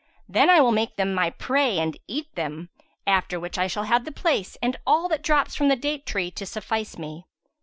[0.27, 2.69] Then will I make them my prey and eat them,
[3.05, 6.31] after which I shall have the place and all that drops from the date tree
[6.31, 7.27] to suffice me."